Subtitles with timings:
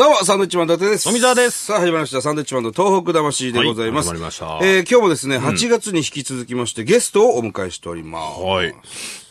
[0.00, 1.04] どうも、サンドウィッチマン伊達です。
[1.04, 2.22] 富澤ですさあ、始まりました。
[2.22, 4.08] サンドウィッチマンの東北魂でございます。
[4.08, 8.40] はい始まりましたえー今日もですね、8月に引き続きまして、ゲストをお迎えしております。
[8.40, 8.74] はい。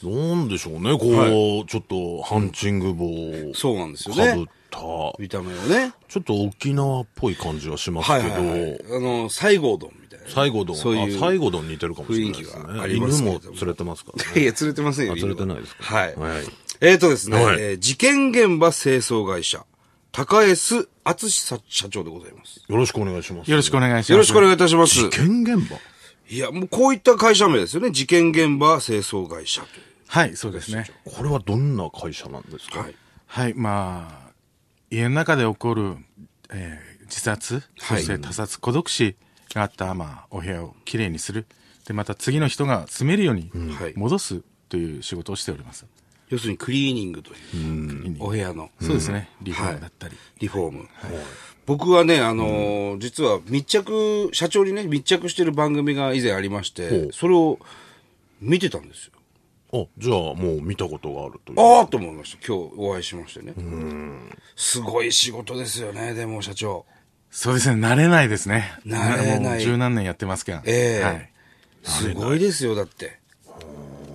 [0.04, 3.06] なんでしょうね、こう、ちょっと、ハンチング帽
[3.50, 4.46] をそうなんですよかぶっね。
[4.70, 4.80] た、
[5.18, 5.92] 見た目をね。
[6.08, 8.80] ちょっと沖縄っぽい感じはしますはいけど、はいはい。
[8.92, 10.28] あの、西郷丼みたいな。
[10.28, 12.94] 西郷丼、そういうあ、西郷丼似てるかもしれないです雰囲気があね。
[12.94, 14.46] ります犬けれどもも連れてますからいね。
[14.46, 15.14] や、連れてませんよ。
[15.14, 16.16] あ連れてないですかはい。
[16.16, 16.44] はい
[16.82, 19.66] えーとですね、はいえー事件現場清掃会社、
[20.12, 22.64] 高江須敦社社長でございます。
[22.68, 23.52] よろしくお願いします。
[23.52, 24.12] よろしくお願いします。
[24.12, 24.96] よろしくお願いいたします。
[24.96, 25.78] 事件現場？
[26.30, 27.92] いや、もうこういった会社名ですよね。
[27.92, 29.84] 事件現場清掃会社という。
[30.08, 30.90] はい、そうですね。
[31.06, 32.80] これはどんな会社なんですか？
[32.80, 32.96] はい。
[33.28, 34.32] はい、まあ、
[34.90, 35.98] 家の中で起こる、
[36.52, 39.16] えー自殺、そはいして他殺、孤独死
[39.56, 41.48] があった、まあ、お部屋をきれいにする。
[41.88, 45.88] で、また次の人が住めるようにはい戻すという仕事をしております。
[46.30, 49.30] 要するにクリーニングという、お部屋のそうですね。
[49.42, 50.16] リフォームだったり。
[50.40, 50.90] リフォーム。
[51.66, 57.60] 僕はね、あのー実は密着、社長にね、密着してる番組が以前ありましほてう、それを
[58.42, 59.14] 見てたんですよ。
[59.72, 61.60] あ、じゃあもう見たことがあるという。
[61.60, 62.48] ああと思いました。
[62.48, 63.54] 今日お会いしましてね。
[64.56, 66.86] すごい仕事ですよね、でも社長。
[67.32, 67.88] そうですね。
[67.88, 68.74] 慣れないですね。
[68.86, 70.64] 慣れないもう十何年やってますから。
[70.66, 71.30] ええはい。
[71.84, 73.20] すごいですよ、だって。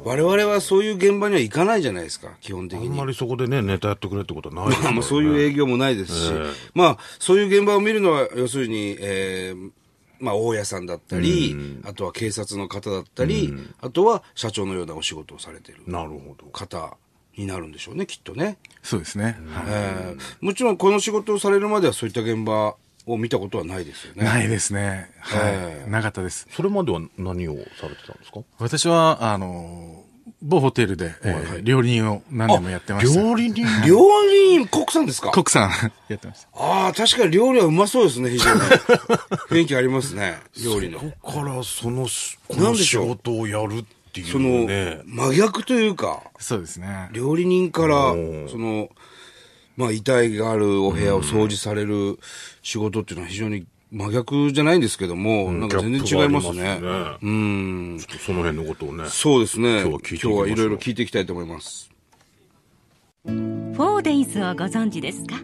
[0.05, 3.06] 我々はそういう現場には行かないじゃないですか、基本的にあんま。
[3.06, 6.33] りそこでね、ネタやってくれってことはないですまあまあそういう営業もないですし、
[6.74, 9.70] まあそういう現場を見るのは、要するに、えー
[10.20, 16.47] まあ大家さんだったり、あとは警察の方だったり、あとは社長のようなお仕事をされているなるほど。
[16.47, 16.97] 方
[17.36, 18.56] になるんでしょうね、きっとね。
[18.82, 19.25] そうですね。
[19.25, 19.34] はい
[19.66, 24.24] えーもちろんこの仕事をされるまではそういった現場を見たことはないですよね。
[24.24, 25.10] ないですね。
[25.20, 25.91] はええい。
[25.91, 26.47] なかったです。
[26.50, 28.41] それまでは何をされてたんですか？
[28.58, 30.02] 私は、あの、
[30.42, 33.20] 某ホテルで、えー料理人を何年もやってました。
[33.20, 33.64] 料理人？
[33.86, 33.98] 料
[34.30, 35.30] 理人、コックさんですか？
[35.32, 35.70] コックさん
[36.08, 36.48] やってました。
[36.55, 38.60] ああ、確かに料理はうまそうですね、非常に。
[39.50, 41.00] 雰囲気ありますね、料理の。
[41.00, 45.00] そこからそのし、この仕事をやるっていそうの、ね。
[45.06, 47.09] 真逆というか、そうですね。
[47.12, 48.88] 料理人からお、その、
[49.77, 52.19] まあ、遺体があるお部屋を掃除される
[52.62, 56.77] 仕事っていうのは非常に真逆じゃないんですけども、なんか全然違いますね。
[56.79, 57.99] すねうん。
[57.99, 59.05] ちょっとその辺のことをね。
[59.09, 59.81] そうですね。
[59.81, 61.91] 今日は聞いていきましょう今日はいろいろ聞いていきたいと思います。
[63.27, 65.37] フォーデイズをご存知ですか？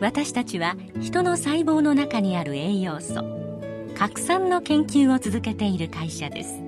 [0.00, 3.22] 私たちは人の細胞の中にある栄養素
[3.96, 6.60] 核酸の研究を続けている会社です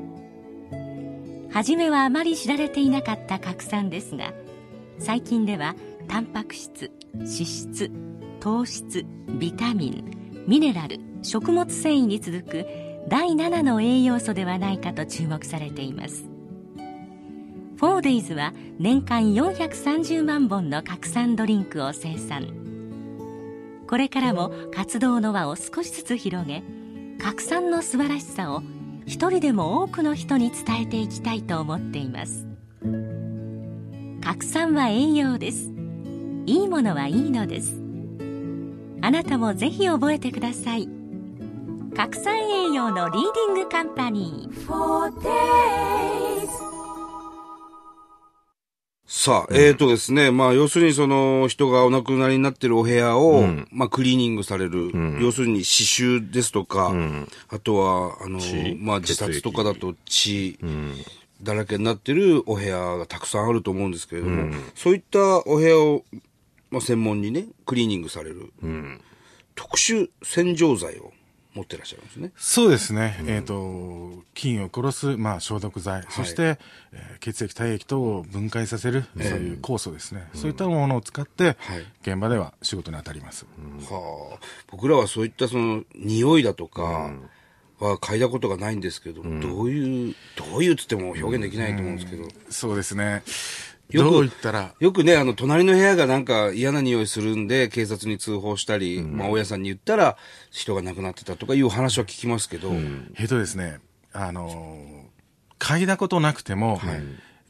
[1.50, 4.32] 初めはあまり知られていなかった核酸ですが
[5.00, 5.74] 最近では
[6.08, 7.90] タンパク質脂質
[8.40, 9.04] 糖質
[9.38, 12.66] ビタミンミネラル食物繊維に続く
[13.08, 16.24] 第7の栄養素ではないかと注目されています。
[17.76, 22.48] フォーデイズは年間430万本の核酸ドリンクを生産。
[23.86, 26.62] これからも活動の輪を少しずつ広げ
[27.18, 28.62] 核酸の素晴らしさを
[29.06, 32.46] 一人でも多くの人に伝えていきたいと思っています。
[34.22, 35.73] 核酸は栄養です。
[36.46, 37.80] いいものはいいのです。
[39.00, 40.88] あなたもぜひ覚えてください。
[41.96, 44.64] 核酸栄養のリーディングカンパニー。
[49.06, 54.90] さあ、えーとですね、まあ、要するにその、人がお亡くなりになってるお部屋を、まあ、クリーニングされる。
[55.20, 56.92] 要するに刺繍ですとか、
[57.48, 60.58] あとは、あの血、まあ、自殺とかだと血、
[61.42, 66.04] だらけになってるお部屋がたくさんあると思うんですけれども、そういったお部屋を、
[66.74, 68.52] まあ、専門にね、クリーニングされる、
[69.54, 71.12] 特殊洗浄剤を
[71.54, 72.32] 持ってらっしゃるんですね。
[72.36, 73.16] そうですね。
[73.26, 76.58] えっ、と、菌を殺す、まあ、消毒剤、そして、
[76.92, 80.28] えー血液、体液等を分解させる、そういう酵素ですね。
[80.34, 81.56] そういったものを使って、はい。
[82.02, 83.46] 現場では仕事に当たります。
[83.88, 84.38] はあ、
[84.70, 87.12] 僕らはそういったその匂いだとか
[87.78, 93.22] は嗅いだことがないんですけど、どういう、どういうっつっても表現できないと思うんですけど、そうですね。
[93.98, 100.16] よくどう言ったら、よくね、あの、隣の部屋がなんか嫌な匂いするんで、警察に通報したり、まあ、大家さんに言ったら、
[100.50, 102.72] 人が亡くなってたとかいう話は聞きますけど、
[103.16, 103.78] えっとですね、
[104.12, 106.80] あのー、嗅いだことなくても、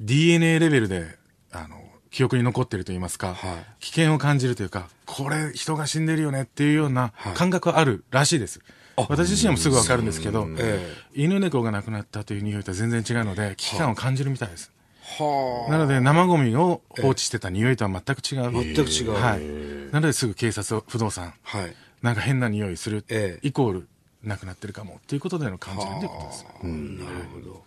[0.00, 1.16] DNA レベルで、
[1.50, 3.66] あの、記憶に残ってると言いますか、はい。
[3.80, 8.60] 危険を感じるというか、これ人が死んでるよねっていうような感覚はあるらしいです。
[8.96, 10.94] 私自身もすぐわかるんですけど、え。
[11.14, 14.70] 犬猫が亡くなったという匂いとは全然違うので、危機感を感じるみたいです。
[15.06, 18.74] はなので、生ゴミを放置してた匂いとは全く違う。
[18.74, 19.92] 全く違うはい。
[19.92, 21.74] なのですぐ警察、不動産、あ、はい。
[22.02, 23.88] なんか変な匂いする、ええイコール、
[24.22, 26.44] 亡くなってるかもっていうことでの感じるっていうことです。
[26.64, 27.62] なるほど。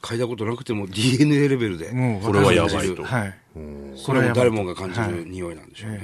[0.00, 1.90] 嗅いだことなくても DNA レベルで。
[2.22, 3.34] これはやばいとはい。
[3.96, 5.98] それは誰もが感じる匂いなんでしょうね。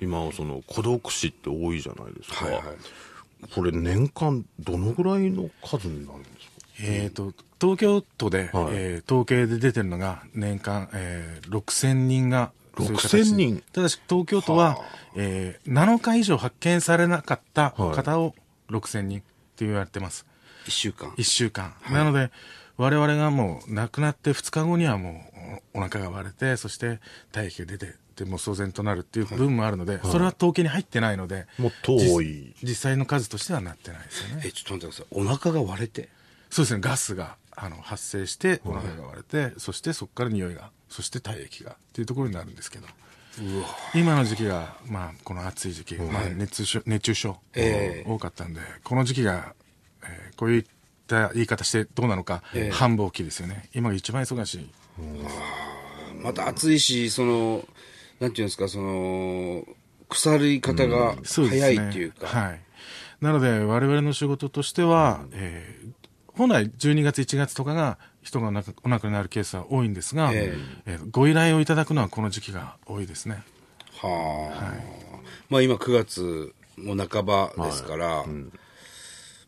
[0.00, 2.44] 今、その、孤独死って多いじゃないですか。
[2.44, 2.62] はいはい。
[3.54, 6.57] これ、年間、どのぐらいの数になるんですか？
[6.80, 8.66] えー、と東京都で、はい。
[8.72, 13.62] えー統計で出てるのが年間、えー、6000人がそういう形で6000人。
[13.72, 14.78] ただし東京都は、
[15.16, 18.34] えー7日以上発見されなかった方を
[18.70, 19.22] 6000人っ
[19.56, 20.26] て言われてます。
[20.66, 21.10] 一週間。
[21.10, 22.30] 1週間、なので
[22.76, 25.24] 我々がもう亡くなって2日後にはも
[25.74, 27.00] うおお腹が割れてそして
[27.32, 32.54] 体液が出てでもう騒然となるっていう部分もあるので、それは統計に入ってないのでもっと多い。
[32.62, 34.42] 実際の数としてはなってないですよね。
[34.44, 35.22] え、ちょっと待ってください。
[35.22, 36.08] お腹が割れて？
[36.50, 42.86] そうですね、ガスがあの発生して、お腹が割れて、そしてそこから匂いが、そして体液がっていうところになるんですけど、
[43.94, 48.10] 今の時期が、まあ、この暑い時期、まあ、熱中症熱中症、ええ。
[48.10, 49.54] 多かったんで、この時期が、
[50.02, 50.64] えーこういっ
[51.08, 52.70] た言い方してどうなのか、ええ。
[52.70, 54.70] 繁忙期ですよね、今が一番忙しい。
[56.22, 57.68] また暑いし、その、
[58.20, 59.64] なんていうんですか、その、
[60.08, 62.26] 腐り方が早いっていうか。
[62.26, 62.60] はい。
[63.20, 65.97] なので、我々の仕事としては、えー
[66.38, 70.54] 本来12月、1月とかが人がお亡くなりになるケースは多いんですが、え
[70.86, 73.42] えーご依頼をいただくのはこの時期が多いですね。
[74.00, 74.74] はあ。
[75.50, 78.24] まあ今9月も半ばですから、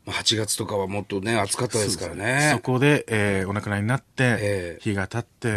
[0.04, 2.50] まあ8月とかはもっとね、暑かったですからね。
[2.52, 5.48] そこで、えーお亡くなりになって、ええ日が経って、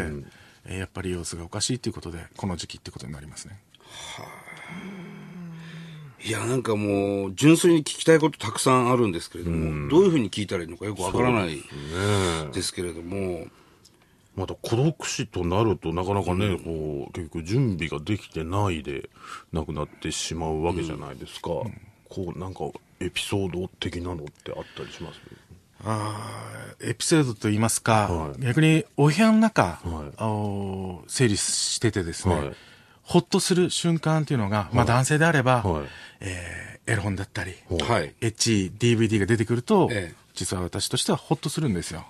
[0.65, 3.59] えーやっぱり様子がおかしいということで、この時期ってことになりますね。
[6.25, 11.61] いや、なんかもう、純粋に聞きたいことたくさんあるんですけれども、どういうふうに聞いたらいいのかよくわからない
[12.53, 13.47] ですけれども、
[14.35, 19.09] また孤独死となるとなかなかね、こう結局準備ができてないで
[19.51, 21.49] 亡くなってしまうわけじゃないですか、
[22.09, 22.61] こうなんか
[22.99, 25.19] エピソード的なのってあったりします？
[25.85, 28.41] あーエピソードといいますか、はい。
[28.41, 30.13] 逆にお部屋の中、はい。
[30.17, 32.55] あの整理しててですね、はい
[33.03, 35.85] ほっとする瞬間っていうのが、まあ男性であれば、はい。
[36.21, 38.13] えーエロ本だったり、はい。
[38.19, 40.15] エッチ DVD が出てくると、ええ。
[40.33, 42.05] 実は私としてはほっとするんですよ。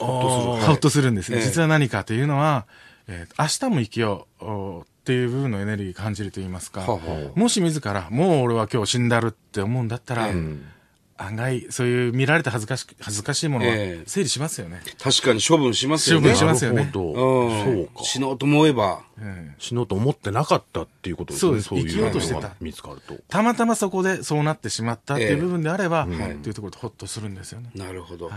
[0.00, 0.66] ほっとする。
[0.66, 1.42] ほっとするんです、ええ。
[1.42, 2.66] 実は何かというのは、
[3.06, 10.75] えー明日も生きようおっていう部分のエネルギー感じると言いますか、はあはもし自ら、もう俺は今日死んだるって思うんだったら、ええ
[11.18, 14.04] 案外、そういう見られて恥ずかし恥ずかしいものはええ。
[14.06, 14.82] 整理しますよね。
[15.02, 16.24] 確かに処分しますよね。
[16.24, 16.76] 処分しますよね。
[16.76, 17.64] なるほど、うん。
[17.64, 18.04] そうか。
[18.04, 19.02] 死のうと思えば。
[19.18, 19.54] ええ。
[19.58, 21.60] 死のうと思ってなかったっていうことですね。
[21.60, 21.86] そうです。
[21.86, 22.54] いう生きようとしてた。
[22.60, 23.16] 見つかると。
[23.28, 25.32] たまたまそこでそうなってしまったっていええ。
[25.34, 27.70] う部分であれば、はいというところでほっとするんですよね。
[27.74, 28.28] なるほど。
[28.28, 28.36] は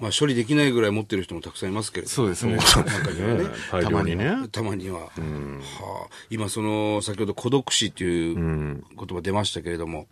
[0.00, 2.14] まあ処理できないぐらい持ってる人もたくさんいますけれども。
[2.14, 2.56] そうですね。
[2.58, 3.44] 中にはね。
[3.70, 4.48] 大量にね。
[4.50, 5.00] たまには。
[5.00, 5.08] は。
[5.08, 10.06] あ、今その、先ほど孤独死っていう言葉出ましたけれども、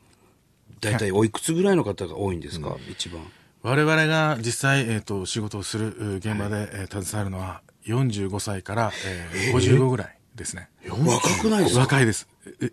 [0.81, 3.23] 大体おいくつぐらいの方が多いんですか、一番。
[3.63, 10.69] 我々が実際、えー、と仕事をするえー現場で、えー携わるのは45歳から、えー55ぐらいですね。
[10.89, 11.81] 若くないですか？
[11.81, 12.29] 若いです。
[12.63, 12.73] え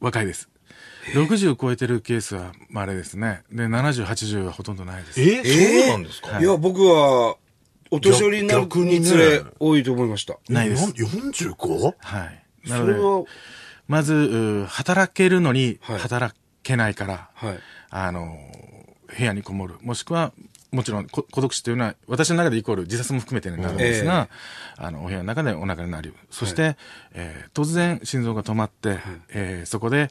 [0.00, 0.48] 若いです。
[1.14, 3.42] 60超えてるケースはまれですね。
[3.50, 5.20] で、70、80はほとんどないです。
[5.20, 7.36] えそうなんですか、いや、僕は、
[7.90, 10.36] お年寄りになる逆につれ多いと思いました。
[10.50, 10.90] ないです。
[10.90, 11.94] 45?
[11.98, 12.68] はい。
[12.68, 13.24] なので、それは、
[13.86, 17.58] まず、う働けるのにはい働けないから、はい。
[17.90, 18.36] あの、
[19.16, 19.76] 部屋にこもる。
[19.82, 20.32] もしくは、
[20.70, 24.28] もちろんこ孤独死というのは、私の中でイコール自殺も含めてになるんですが、
[24.76, 26.14] あの、お部屋の中でお腹になる。
[26.30, 26.76] そして、
[27.14, 28.98] えー突然心臓が止まって、
[29.30, 30.10] えーそこで、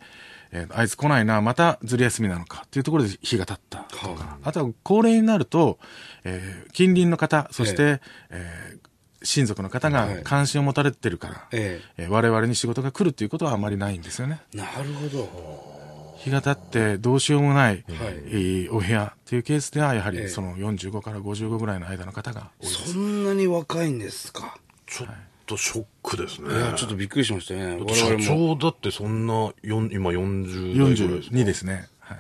[0.52, 5.78] えーあいつ来ないな、またずる休みなのかっていうところで火が立ったとか、はあとは高齢になると、
[6.24, 8.02] えー近隣の方、そして、
[8.32, 8.88] えー
[9.24, 14.42] 親族の方がはい関心を持たれてるから、ええー我々に仕事が来るということはあまりないんですよね。
[14.54, 15.87] なるほど。
[16.18, 22.94] 日が経ってどうしようもない、はいえーお部屋っていうケースではやはええりその45から55ぐらいの間の方が多いです。
[22.94, 24.58] そんなに若いんですか？
[24.86, 25.10] ちょっ
[25.46, 27.78] とショックですねいや、ちょっとびっくりしましたね。
[27.80, 28.06] 我社。
[28.18, 31.88] 長だってそんな今40代ぐらいですか42ですね。
[32.00, 32.18] はい。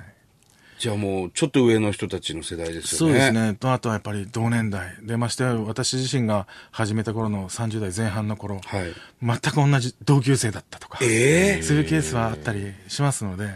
[0.79, 3.19] じゃあもう、ちょっと上の人たちの世代ですそうよね。
[3.19, 3.55] ですね。
[3.55, 4.95] と、あとはやっぱり同年代。
[5.01, 8.93] で、ましてや私自身が始めた頃の30代前半の頃、はい。
[9.21, 13.51] 全く同じ同級生だったとか、ええそういうケースはあったりしますので、うん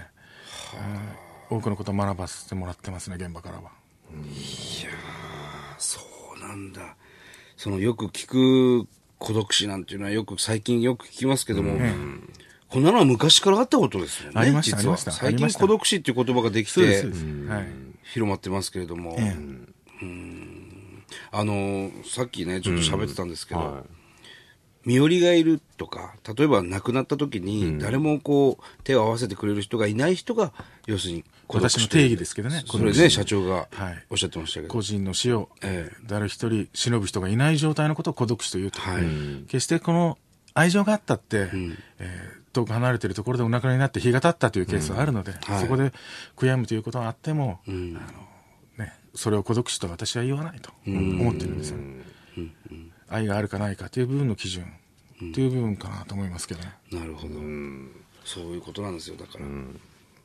[1.50, 3.72] 多くのことを学ばせてもらってますね、現場からは。
[5.78, 6.00] そ
[6.38, 6.96] うなんだ。
[7.58, 8.88] その、よく聞く
[9.18, 11.78] 孤独死なんていうのはよく、最近よく聞きますけども、
[12.70, 14.40] こんなのは昔からあったことですよね。
[14.40, 16.82] ありました実はありましたあ最近孤独死っていう言葉ができて。
[16.82, 17.68] はい。
[18.04, 19.36] 広まってますけれども、え
[21.32, 23.84] あの、さっきね、ちょっと喋ってたんですけど、は
[24.86, 30.54] 身寄りがいるとか、例えば亡くなった時に、誰もこう、手を合わせてくれる人がいない人が、
[30.88, 34.06] 要するに孤独死私の定義ですけどねそれね、社長がはい。
[34.10, 34.74] おっしゃってましたけど。
[34.74, 39.04] 個人の死を、え誰一人忍ぶ人がいない状態のことを孤独死というと、はい。
[39.48, 40.18] 決してこの
[40.54, 41.50] 愛情があったって、
[42.00, 45.62] えー遠く離れているところでお亡くなりになって日が経ったというケースがあるので、はい。
[45.62, 45.94] そこで
[46.36, 47.96] 悔やむということがあっても、ん。
[47.98, 48.02] あ
[48.78, 51.78] のね、それを孤独死と私は言わないと思ってるんですよ、
[53.12, 54.65] 愛があるかないかという部分の基準
[55.34, 56.74] という部分かなと思いますけどね。
[56.91, 57.36] なるほど。
[58.24, 59.46] そういうことなんですよ、だから。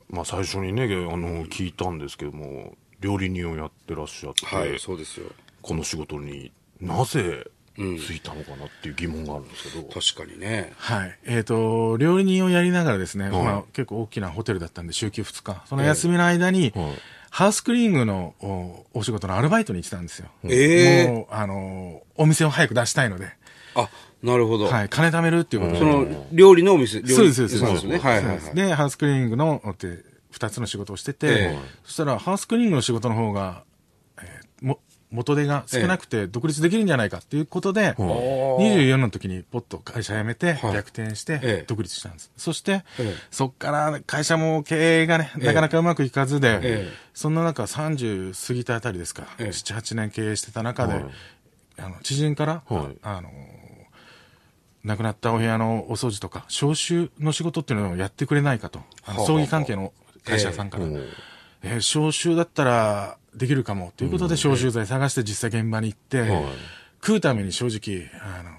[0.09, 5.27] まあ最初にねあの聞いたんですけども料理人をやってらっしゃって、はい、そうですよ。
[5.61, 10.73] この仕事になぜついたのかなっていう疑問があるんですけど、確かにね。
[10.77, 11.19] はい。
[11.25, 15.63] えっ、と、料理人をやりながらですね、まあ結構大きなホテルだったんで、週休2日。
[15.67, 20.29] その休みの間に、はいハウスクリーニングのおお仕事のアルバイトに行ってたんですよ。
[20.45, 23.29] ええもう、あの、お店を早く出したいので、
[23.75, 23.91] あ、
[24.23, 24.67] なるほど。
[24.67, 25.79] はい、金貯めるっていうことで。
[25.79, 27.87] その、料理のお店、料理そうです、そうです。
[27.87, 27.99] ね。
[27.99, 28.55] はいはいはい。
[28.55, 33.65] で、ハウスクリーニングの、って、二つの仕事をしてて、ええそしたら、ハウスクリーニングの仕事の方が、
[35.11, 40.75] 元手が少なくて独立できるんじゃないかっていうことで、24の時にポッと会社辞めてはい。
[40.75, 41.57] 逆転しええ。
[41.59, 42.31] て独立したんです。
[42.37, 49.49] そしてええ、そっから会社も経営がね、なかなかうまくいかずでええ、そんな中30過ぎたあたりですか、ええ。
[49.49, 51.05] 7、8年経営してた中ではい、
[51.79, 53.31] あの、知人からはい、あの、
[54.85, 58.81] 亡くなったお部屋のお掃除とか、招集の仕事っていうのをやってくれないかと、
[59.27, 59.93] 葬儀関係の
[60.25, 61.36] 会社さんから、ええ
[61.67, 66.45] えー招集だったらできるかもということで、招集剤探して実際現場に行って、はい
[67.03, 68.51] 食うために正直、あの、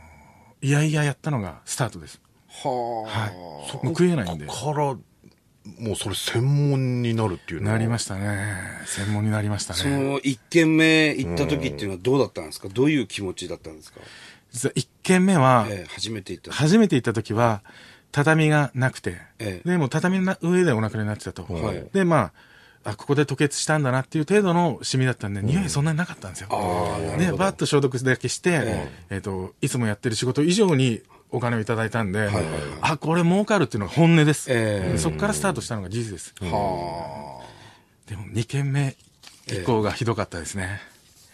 [0.61, 2.21] いやいややったのがスタートです。
[2.63, 3.29] ははい。
[3.29, 3.33] あ。
[3.33, 4.45] もう食えないんで。
[4.45, 4.99] からも
[5.93, 8.53] うそれ専門になるっていうなりましたね。
[8.85, 9.97] 専門になりましたそね。
[9.97, 12.69] の一軒目行った時っていうのはどうだったんですか？
[12.69, 13.99] どういう気持ちだったんですか？
[14.53, 16.55] 実は1軒目は、ええ、初めて行った時。
[16.57, 17.63] 初めて行った時は、
[18.13, 21.43] 畳がなくて、ええで、もう畳の上でお亡くなりになってたと。
[21.51, 22.33] はいで、まあ、
[22.87, 26.47] あ、ここで吐血したんだなっていう程度のシミだったんで、匂いそんなになかったんですよ。
[27.19, 32.29] で、バッと消毒だけして、えっ、と、いつもやってる仕事以上にお金をいただいたんで、
[32.79, 34.47] あ、これ儲かるっていうのが本音です。
[34.49, 36.33] ええそこからスタートしたのが事実です。
[36.39, 38.09] はあ。
[38.09, 38.95] でも2軒目
[39.47, 40.79] 以降がひどかったですね。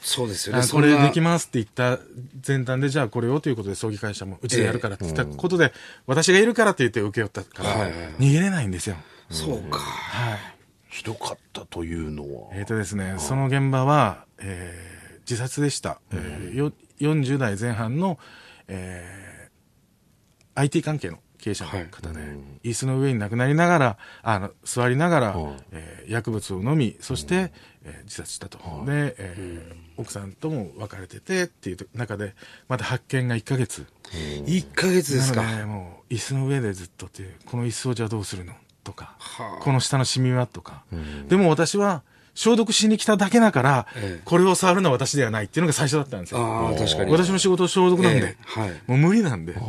[0.01, 0.63] そうですよね。
[0.63, 2.03] あこれできまますって言った
[2.45, 5.72] 前段で、じゃあこれをということで葬儀会社もうちでやるからって言ったことで、
[6.07, 8.95] 私がいるからって言って受け負ったから、はいはいはい逃げれないんですよ。
[9.29, 9.77] そうか。
[9.77, 10.52] はい。
[10.93, 16.01] ひどかったというのは、えっ、とですね、その現場は、えー自殺でした。
[16.12, 18.19] えーよ40代前半の、
[18.67, 22.19] えー IT 関係の経営者の方で、
[22.63, 25.55] 椅子の上に亡くなりながら、あの、座りながら、はい。
[25.71, 27.51] えー薬物を飲み、そして、
[27.83, 28.59] えー自殺したと。
[28.85, 32.35] で、えー奥さんとも別れててっていう中で、
[32.67, 33.88] また発見が1ヶ月。
[34.12, 35.41] 1ヶ月ですか。
[35.41, 39.63] なので、もう、椅子の上でずっとっていう、この椅子をじゃあどうするのとか、はあ。
[39.63, 40.83] この下のシミはとか。
[41.27, 42.03] でも私は、
[42.35, 44.21] 消毒しに来ただけだから、ええ。
[44.25, 46.39] これを触るのは私ではないっていうのが最初だったんですよ。
[46.43, 47.11] ああ、確かに。
[47.11, 48.59] 私の仕事消毒なんで、ええ。
[48.61, 48.71] はい。
[48.87, 49.59] もう無理なんで、は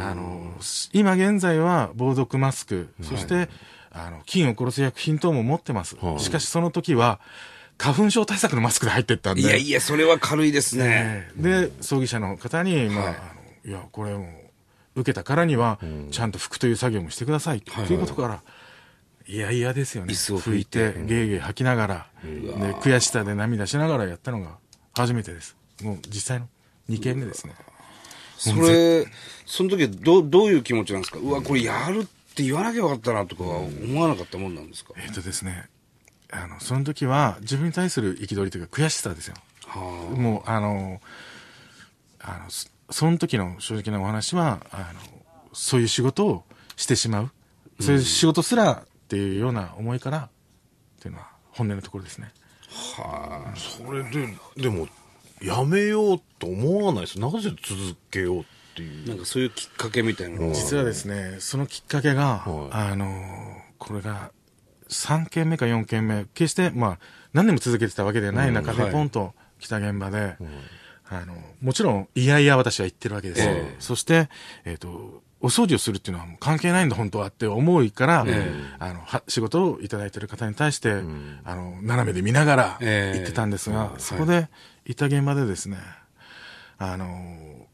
[0.00, 0.14] あ。
[0.14, 0.54] の、
[0.92, 3.50] 今現在は防毒マスク、そして、
[3.90, 5.96] あの、菌を殺す薬品等も持ってます。
[6.00, 6.20] はい。
[6.20, 7.20] しかしその時は、
[7.76, 9.42] 花粉症対策のマスクで入ってったんで。
[9.42, 10.84] いやいや、それは軽いですね。
[10.86, 11.42] ええ。
[11.66, 13.14] で、葬儀社の方に、まあ、はい。
[13.14, 13.18] あ
[13.66, 14.26] のいや、これもう、
[14.94, 15.78] 受けたからには、
[16.10, 17.94] ちゃんと拭くという作業もしてください、とい。
[17.96, 18.42] うことから、
[19.26, 20.12] いやいやですよね。
[20.12, 22.30] 拭いてて、ゲーゲー吐きながら、で、
[22.74, 24.58] 悔しさで涙しながらやったのが
[24.94, 25.56] 初めてです。
[25.82, 26.48] もう実際の
[26.90, 27.54] 2件目ですね。
[28.36, 29.06] それ、
[29.46, 31.18] その時はどう、どういう気持ちなんですか？
[31.18, 34.92] うわ、これやるって言わなきゃよかったなとかは思わなかったもんなんですか？
[34.96, 35.68] えっ、とですね、
[36.30, 39.34] あの、その時は自分に対する憤りというか悔しさですよ。
[39.66, 39.78] は
[40.16, 41.00] もう、あの、
[42.20, 42.50] あの、
[42.92, 45.00] そその時の正直なお話は、あの、
[45.52, 46.44] そういう仕事を
[46.76, 47.30] してしまう。
[47.80, 50.30] そういう仕事すらっていうような思いから、っ
[51.00, 52.32] ていうのは本音のところですね。
[52.98, 54.86] あ、それででも
[55.42, 57.18] やめようと思わないです。
[57.18, 57.56] なぜ続
[58.10, 58.44] けようっ
[58.76, 59.04] ていう？
[59.06, 59.08] あ。
[59.08, 60.54] なんかそういうきっかけみたいなのは。
[60.54, 62.92] 実はですね、そのきっかけが、はい。
[62.92, 63.06] あの、
[63.78, 64.30] これが
[64.88, 66.98] 3件目か4件目、決して、まあ、
[67.32, 70.36] 何年も続けてたわけではない中で、ポンと来た現場で、
[71.12, 73.50] あの、もちろん、いやいや私は言ってるわけですよ。
[73.50, 73.76] ええ。
[73.78, 74.30] そして、
[74.64, 81.02] えっ、と、お掃除をするっていうのはもう関係ないんだ、本当はって思いから、えあの、は仕事をいただいてる方に対して、
[81.44, 84.48] あの、斜めで見ながらええ言ってたんですが、うんそこで、
[84.86, 85.78] いた現場でですね、
[86.78, 87.66] あの、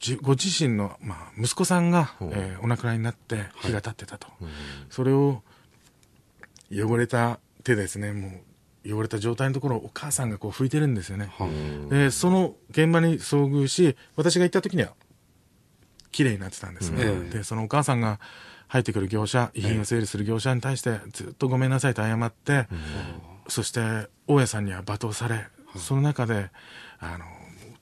[0.00, 4.26] じご自身の、まあ、息子さんが、えーお亡くなりになって日が経ってたと、
[4.90, 5.42] それを
[6.70, 8.32] 汚れた手ですねもう
[8.86, 11.30] 汚れた状態のところをお母さんがこう拭いてるんですよね、
[11.88, 14.92] でその現場に遭遇し私が行った時には
[16.14, 17.04] 綺麗になってたんですね。
[17.04, 18.20] うんで、そのお母さんが
[18.68, 22.68] 入ってくる業者、遺品を整理する業者に対して、ずっとごめんなさいと謝って、
[23.48, 26.50] そして、大家さんには罵倒され、その中で、
[27.00, 27.24] あの、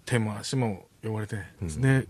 [0.06, 1.36] 手も足も汚れて、
[1.78, 2.06] で、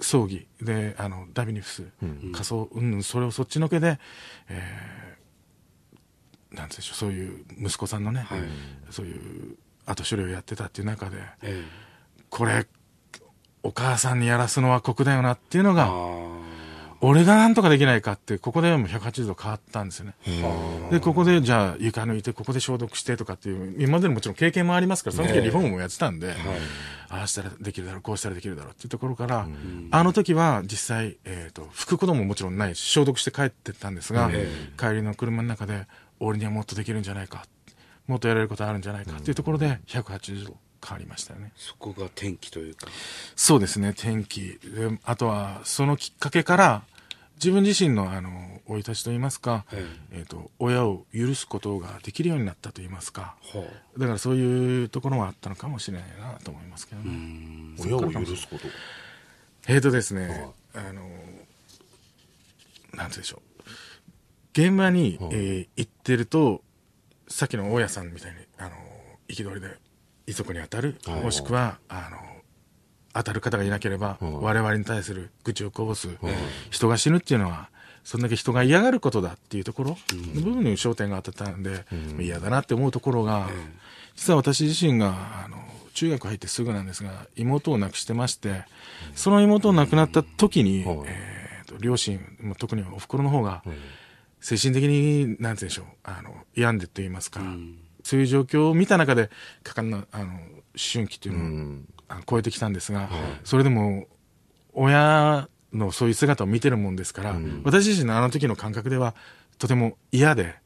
[0.00, 1.84] 葬儀で、あの、ダビニフス、
[2.32, 4.00] 仮装、うんぬん、それをそっちのけで、
[4.48, 5.23] えー
[6.54, 8.26] なんでしょう、そういう息子さんのね、
[8.90, 9.56] そういう
[9.86, 11.64] 後処理をやってたっていう中で、え
[12.30, 12.66] これ、
[13.62, 16.34] お母さんにやらすのは酷だよなっていうのえが、あ
[17.06, 20.14] 俺がなんとかできないかって、ここでもう180度変わったんですよね。
[20.90, 26.34] で、ここでじゃあ床抜いて、ここで消毒してとかっていう、今までのもちろん経験もありますから、その時はリフォームもやってたんで、
[27.10, 29.46] ああしたらできるだろう、こうしたらできるだろうっていうところから、
[29.90, 34.30] あの時は実際、えっ、と、拭くことももちろんないし、消毒して帰ってったんですが、
[34.78, 35.86] 帰りの車の中で、
[36.20, 37.46] 俺にはもっとできるんじゃないか、
[38.06, 39.16] もっとやれることあるんじゃないか。
[39.16, 41.52] っていうところで、180度変わりましたよね。
[41.56, 42.86] そこが転機というか。
[43.36, 44.58] そうですね、天気。
[44.62, 46.82] であとは、そのきっかけから、
[47.36, 50.20] 自分自身の、あの、生い立ちといいますか、ええ。
[50.20, 53.64] っ、と、親を許すことができるようになったといいますか、は
[53.98, 57.74] だからそういうところはあったのかもしれないなと思いますけどね。
[57.78, 58.66] 親を許すこと。
[59.66, 61.02] えーとですね、あの、
[62.94, 63.53] なんてでしょう。
[64.56, 66.62] 現場に、えー行ってると、
[67.28, 68.70] さっきの大家さんみたいに、あの、
[69.28, 69.68] 憤りで
[70.26, 72.18] 遺族に当たる、もしくは、あの、
[73.14, 76.08] 当たる方がいなければ、我々に対する愚痴をこぼす、
[76.70, 77.70] 人が死ぬっていうのは、
[78.04, 79.90] そんだけ人が嫌がることだっていうところ
[80.34, 81.84] の部分に焦点が当たったんで、
[82.20, 83.48] 嫌だなって思うところが、
[84.14, 85.56] 実は私自身が、あの、
[85.94, 88.64] 中学入ってすぐなんですが、妹を亡くしてまして、
[89.14, 92.20] その妹を亡くなった時に、えーと両親、
[92.58, 93.62] 特にお袋の方が、
[94.44, 97.40] 精神的に、なんて言うんでしょう、あの、病んでと言いますか、
[98.02, 99.30] そういう状況を見た中で、
[99.62, 100.38] かかんな、あの、思
[100.74, 103.08] 春期っていうのを、あの超えてきたんですが、
[103.42, 104.06] それでも、
[104.74, 107.30] 親のそういう姿を見てるもんですから、
[107.64, 109.14] 私自身のあの時の感覚では、
[109.56, 110.56] とても嫌で、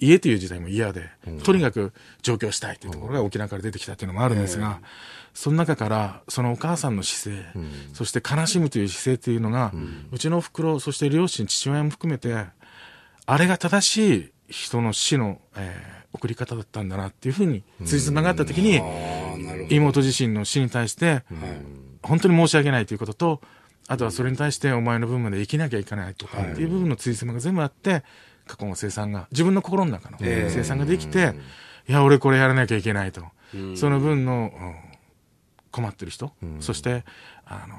[0.00, 1.08] 家という時代も嫌で、
[1.44, 4.80] とにかく上京したいというところが沖縄から出てきたというのもあるんですが、
[5.34, 7.46] その中から、そのお母さんの姿勢、
[7.94, 9.72] そして悲しむという姿勢というのが、
[10.10, 12.46] うちのお袋、そして両親、父親も含めて、
[13.26, 18.80] あれが正しい人の死の、えー送り方だったんだなっていうふうに、つじつながった時に、
[19.70, 21.22] 妹自身の死に対して、
[22.02, 23.40] 本当に申し訳ないということと、
[23.86, 28.02] あとはそれに対してお前の分まで生きなきゃいけないとかっていう部分のつじつまが全部あって、
[28.46, 31.34] 過去の生産が、自分の心の中の生産ができて、
[31.88, 33.24] いや、俺これやらなきゃいけないと。
[33.76, 34.90] その分の、うん
[35.72, 37.04] 困ってる人、そして、
[37.46, 37.76] あの、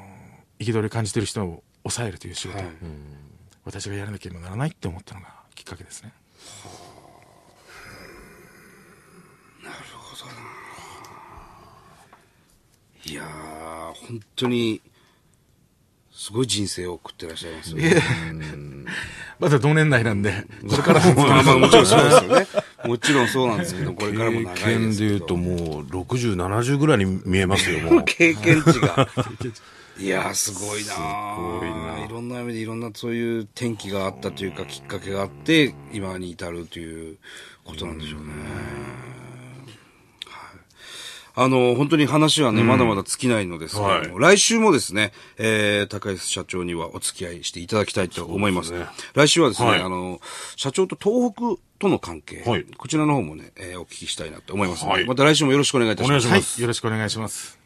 [0.60, 2.64] 憤り感じてる人を抑えるという仕事、
[3.66, 6.14] 私がやらなければならないって思ったのがきっかけですね。
[13.04, 13.28] いやー、
[14.08, 14.80] 本当に、
[16.14, 17.96] すごい人生を送ってらっしゃいますよね。
[19.40, 22.48] まだ同年代なんで、これからもまあまあもちろんそうですよね。
[22.86, 25.14] もちろんそうなんですけど、これからも長い経験ですけど。
[25.14, 28.04] で言うともう60、70ぐらいに見えますよ、もう。
[28.06, 29.08] 経験値が。
[30.00, 32.06] いやー、すごいなすごいな。
[32.06, 37.18] いろんな意味でいろんなそういう転機があったというか、きっかけがあって、今に至るという
[37.66, 38.28] ことなんでしょうね。
[40.26, 40.62] はい。
[41.34, 48.70] あの、本当に話はね、まだまだ尽きないのですけれども、来週もですね、えー、高安社長にはお付き合いしていただきたいと思います。
[48.70, 48.86] すね。
[49.14, 49.82] 来週はですね、はい。
[49.82, 50.20] あの、
[50.56, 52.66] 社長と東北との関係、はい。
[52.78, 55.06] こちらの方もね、えーお聞きしたいなと思いますので、はい。
[55.06, 56.28] また来週もよろしくお願いいたします。
[56.28, 56.56] お願いします。
[56.58, 57.61] はい、よろしくお願いします。